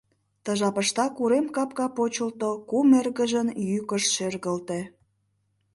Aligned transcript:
Ты 0.43 0.51
жапыштак 0.59 1.13
урем 1.23 1.47
капка 1.55 1.87
почылто, 1.97 2.49
кум 2.69 2.87
эргыжын 2.99 3.47
йӱкышт 3.69 4.09
шергылте: 4.15 4.79